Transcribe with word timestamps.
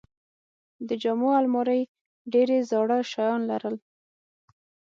د 0.87 0.89
جامو 1.01 1.29
الماری 1.39 1.81
ډېرې 2.33 2.57
زاړه 2.69 2.97
شیان 3.11 3.39
لرل. 3.51 3.75